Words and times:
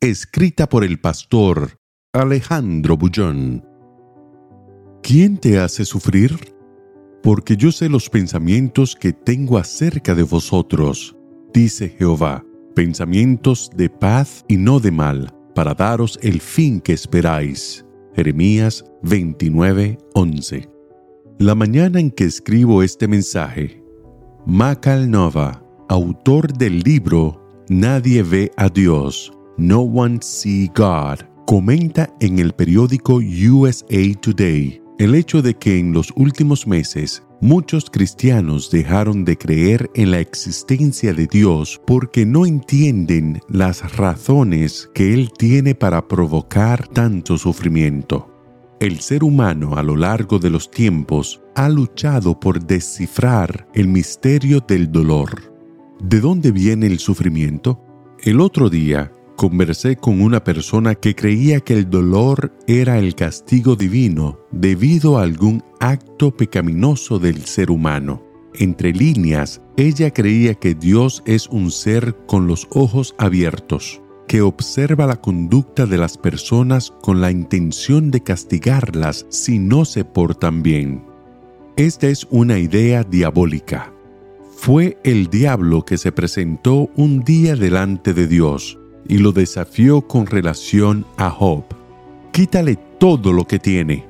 Escrita 0.00 0.68
por 0.68 0.84
el 0.84 1.00
pastor 1.00 1.80
Alejandro 2.12 2.96
Bullón. 2.96 3.64
¿Quién 5.02 5.38
te 5.38 5.58
hace 5.58 5.84
sufrir? 5.84 6.54
Porque 7.20 7.56
yo 7.56 7.72
sé 7.72 7.88
los 7.88 8.08
pensamientos 8.08 8.94
que 8.94 9.12
tengo 9.12 9.58
acerca 9.58 10.14
de 10.14 10.22
vosotros, 10.22 11.16
dice 11.52 11.88
Jehová, 11.88 12.44
pensamientos 12.76 13.72
de 13.74 13.90
paz 13.90 14.44
y 14.46 14.56
no 14.56 14.78
de 14.78 14.92
mal, 14.92 15.34
para 15.52 15.74
daros 15.74 16.16
el 16.22 16.40
fin 16.40 16.80
que 16.80 16.92
esperáis. 16.92 17.84
Jeremías 18.14 18.84
29:11. 19.02 20.70
La 21.40 21.56
mañana 21.56 21.98
en 21.98 22.12
que 22.12 22.22
escribo 22.22 22.84
este 22.84 23.08
mensaje, 23.08 23.82
Macal 24.46 25.10
Nova, 25.10 25.60
autor 25.88 26.52
del 26.56 26.84
libro 26.84 27.44
Nadie 27.68 28.22
ve 28.22 28.52
a 28.56 28.68
Dios, 28.68 29.32
No 29.60 29.80
One 29.80 30.20
See 30.22 30.70
God, 30.72 31.18
comenta 31.44 32.08
en 32.20 32.38
el 32.38 32.52
periódico 32.52 33.16
USA 33.16 34.14
Today 34.20 34.80
el 35.00 35.16
hecho 35.16 35.42
de 35.42 35.54
que 35.54 35.80
en 35.80 35.92
los 35.92 36.12
últimos 36.14 36.64
meses 36.64 37.24
muchos 37.40 37.90
cristianos 37.90 38.70
dejaron 38.70 39.24
de 39.24 39.36
creer 39.36 39.90
en 39.96 40.12
la 40.12 40.20
existencia 40.20 41.12
de 41.12 41.26
Dios 41.26 41.80
porque 41.88 42.24
no 42.24 42.46
entienden 42.46 43.40
las 43.48 43.96
razones 43.96 44.88
que 44.94 45.12
Él 45.12 45.32
tiene 45.36 45.74
para 45.74 46.06
provocar 46.06 46.86
tanto 46.86 47.36
sufrimiento. 47.36 48.30
El 48.78 49.00
ser 49.00 49.24
humano 49.24 49.76
a 49.76 49.82
lo 49.82 49.96
largo 49.96 50.38
de 50.38 50.50
los 50.50 50.70
tiempos 50.70 51.42
ha 51.56 51.68
luchado 51.68 52.38
por 52.38 52.64
descifrar 52.64 53.66
el 53.74 53.88
misterio 53.88 54.60
del 54.60 54.92
dolor. 54.92 55.52
¿De 56.00 56.20
dónde 56.20 56.52
viene 56.52 56.86
el 56.86 57.00
sufrimiento? 57.00 57.82
El 58.22 58.40
otro 58.40 58.70
día 58.70 59.12
conversé 59.38 59.94
con 59.94 60.20
una 60.20 60.42
persona 60.42 60.96
que 60.96 61.14
creía 61.14 61.60
que 61.60 61.72
el 61.72 61.88
dolor 61.88 62.52
era 62.66 62.98
el 62.98 63.14
castigo 63.14 63.76
divino 63.76 64.40
debido 64.50 65.16
a 65.16 65.22
algún 65.22 65.62
acto 65.78 66.36
pecaminoso 66.36 67.20
del 67.20 67.44
ser 67.44 67.70
humano. 67.70 68.20
Entre 68.54 68.92
líneas, 68.92 69.62
ella 69.76 70.12
creía 70.12 70.54
que 70.54 70.74
Dios 70.74 71.22
es 71.24 71.46
un 71.46 71.70
ser 71.70 72.16
con 72.26 72.48
los 72.48 72.66
ojos 72.70 73.14
abiertos, 73.16 74.02
que 74.26 74.42
observa 74.42 75.06
la 75.06 75.20
conducta 75.20 75.86
de 75.86 75.98
las 75.98 76.18
personas 76.18 76.92
con 77.00 77.20
la 77.20 77.30
intención 77.30 78.10
de 78.10 78.20
castigarlas 78.20 79.24
si 79.28 79.60
no 79.60 79.84
se 79.84 80.04
portan 80.04 80.64
bien. 80.64 81.04
Esta 81.76 82.08
es 82.08 82.26
una 82.30 82.58
idea 82.58 83.04
diabólica. 83.04 83.94
Fue 84.56 84.98
el 85.04 85.28
diablo 85.28 85.84
que 85.84 85.96
se 85.96 86.10
presentó 86.10 86.90
un 86.96 87.22
día 87.22 87.54
delante 87.54 88.12
de 88.14 88.26
Dios 88.26 88.77
y 89.08 89.18
lo 89.18 89.32
desafió 89.32 90.02
con 90.02 90.26
relación 90.26 91.04
a 91.16 91.30
Job. 91.30 91.64
Quítale 92.30 92.76
todo 92.98 93.32
lo 93.32 93.46
que 93.46 93.58
tiene. 93.58 94.04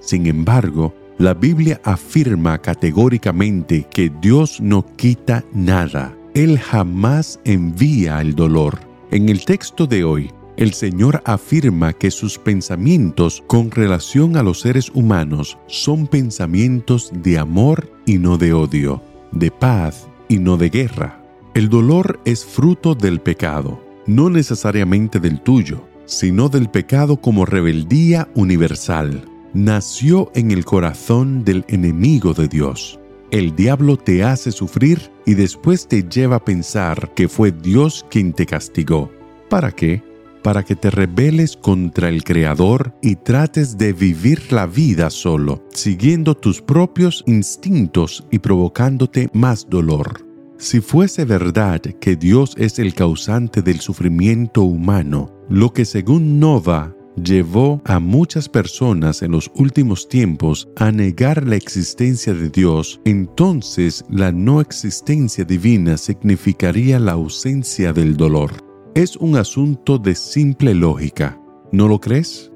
Sin 0.00 0.26
embargo, 0.26 0.94
la 1.18 1.34
Biblia 1.34 1.80
afirma 1.82 2.58
categóricamente 2.58 3.86
que 3.90 4.12
Dios 4.20 4.60
no 4.60 4.84
quita 4.96 5.42
nada. 5.52 6.14
Él 6.34 6.58
jamás 6.58 7.40
envía 7.44 8.20
el 8.20 8.34
dolor. 8.34 8.78
En 9.10 9.30
el 9.30 9.44
texto 9.46 9.86
de 9.86 10.04
hoy, 10.04 10.30
el 10.58 10.74
Señor 10.74 11.22
afirma 11.24 11.94
que 11.94 12.10
sus 12.10 12.38
pensamientos 12.38 13.42
con 13.46 13.70
relación 13.70 14.36
a 14.36 14.42
los 14.42 14.60
seres 14.60 14.90
humanos 14.92 15.58
son 15.66 16.06
pensamientos 16.06 17.10
de 17.12 17.38
amor 17.38 17.90
y 18.04 18.18
no 18.18 18.36
de 18.36 18.52
odio, 18.52 19.02
de 19.32 19.50
paz 19.50 20.08
y 20.28 20.38
no 20.38 20.56
de 20.56 20.68
guerra. 20.68 21.22
El 21.54 21.70
dolor 21.70 22.20
es 22.26 22.44
fruto 22.44 22.94
del 22.94 23.20
pecado 23.20 23.85
no 24.06 24.30
necesariamente 24.30 25.20
del 25.20 25.40
tuyo, 25.40 25.86
sino 26.06 26.48
del 26.48 26.70
pecado 26.70 27.20
como 27.20 27.44
rebeldía 27.44 28.28
universal. 28.34 29.24
Nació 29.52 30.30
en 30.34 30.50
el 30.50 30.64
corazón 30.64 31.44
del 31.44 31.64
enemigo 31.68 32.34
de 32.34 32.48
Dios. 32.48 32.98
El 33.30 33.56
diablo 33.56 33.96
te 33.96 34.22
hace 34.22 34.52
sufrir 34.52 35.10
y 35.24 35.34
después 35.34 35.88
te 35.88 36.04
lleva 36.04 36.36
a 36.36 36.44
pensar 36.44 37.12
que 37.14 37.28
fue 37.28 37.50
Dios 37.50 38.06
quien 38.08 38.32
te 38.32 38.46
castigó. 38.46 39.10
¿Para 39.48 39.72
qué? 39.72 40.02
Para 40.42 40.62
que 40.62 40.76
te 40.76 40.90
rebeles 40.90 41.56
contra 41.56 42.08
el 42.08 42.22
Creador 42.22 42.94
y 43.02 43.16
trates 43.16 43.76
de 43.76 43.92
vivir 43.92 44.52
la 44.52 44.66
vida 44.66 45.10
solo, 45.10 45.64
siguiendo 45.72 46.36
tus 46.36 46.62
propios 46.62 47.24
instintos 47.26 48.24
y 48.30 48.38
provocándote 48.38 49.28
más 49.32 49.68
dolor. 49.68 50.25
Si 50.58 50.80
fuese 50.80 51.26
verdad 51.26 51.82
que 52.00 52.16
Dios 52.16 52.54
es 52.56 52.78
el 52.78 52.94
causante 52.94 53.60
del 53.60 53.80
sufrimiento 53.80 54.62
humano, 54.62 55.30
lo 55.50 55.70
que 55.74 55.84
según 55.84 56.40
Nova 56.40 56.96
llevó 57.22 57.82
a 57.84 58.00
muchas 58.00 58.48
personas 58.48 59.20
en 59.20 59.32
los 59.32 59.50
últimos 59.54 60.08
tiempos 60.08 60.66
a 60.76 60.90
negar 60.90 61.46
la 61.46 61.56
existencia 61.56 62.32
de 62.32 62.48
Dios, 62.48 63.02
entonces 63.04 64.02
la 64.08 64.32
no 64.32 64.62
existencia 64.62 65.44
divina 65.44 65.98
significaría 65.98 66.98
la 67.00 67.12
ausencia 67.12 67.92
del 67.92 68.16
dolor. 68.16 68.52
Es 68.94 69.16
un 69.16 69.36
asunto 69.36 69.98
de 69.98 70.14
simple 70.14 70.74
lógica, 70.74 71.38
¿no 71.70 71.86
lo 71.86 72.00
crees? 72.00 72.50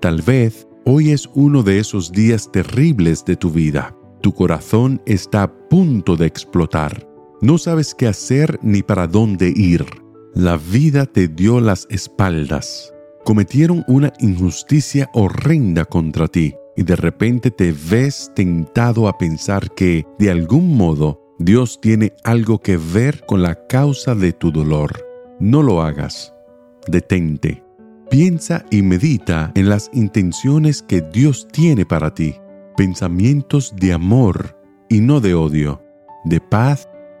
Tal 0.00 0.22
vez 0.22 0.66
hoy 0.86 1.10
es 1.10 1.28
uno 1.34 1.62
de 1.62 1.80
esos 1.80 2.12
días 2.12 2.50
terribles 2.50 3.26
de 3.26 3.36
tu 3.36 3.50
vida. 3.50 3.94
Tu 4.22 4.32
corazón 4.32 5.02
está 5.04 5.42
a 5.42 5.68
punto 5.68 6.16
de 6.16 6.26
explotar 6.26 7.15
no 7.40 7.58
sabes 7.58 7.94
qué 7.94 8.06
hacer 8.06 8.58
ni 8.62 8.82
para 8.82 9.06
dónde 9.06 9.52
ir. 9.54 9.84
La 10.34 10.56
vida 10.56 11.06
te 11.06 11.28
dio 11.28 11.60
las 11.60 11.86
espaldas. 11.90 12.92
Cometieron 13.24 13.84
una 13.88 14.12
injusticia 14.20 15.10
horrenda 15.14 15.84
contra 15.84 16.28
ti 16.28 16.54
y 16.76 16.82
de 16.82 16.96
repente 16.96 17.50
te 17.50 17.74
ves 17.90 18.30
tentado 18.34 19.08
a 19.08 19.18
pensar 19.18 19.70
que, 19.74 20.06
de 20.18 20.30
algún 20.30 20.76
modo, 20.76 21.22
Dios 21.38 21.80
tiene 21.80 22.12
algo 22.24 22.60
que 22.60 22.76
ver 22.76 23.24
con 23.26 23.42
la 23.42 23.66
causa 23.66 24.14
de 24.14 24.32
tu 24.32 24.52
dolor. 24.52 24.92
No 25.38 25.62
lo 25.62 25.82
hagas. 25.82 26.34
Detente. 26.86 27.62
Piensa 28.10 28.64
y 28.70 28.82
medita 28.82 29.52
en 29.54 29.68
las 29.68 29.90
intenciones 29.92 30.82
que 30.82 31.02
Dios 31.02 31.48
tiene 31.50 31.84
para 31.84 32.14
ti. 32.14 32.36
Pensamientos 32.76 33.74
de 33.76 33.92
amor 33.92 34.56
y 34.88 35.00
no 35.00 35.20
de 35.20 35.34
odio, 35.34 35.82
de 36.24 36.40
paz 36.40 36.88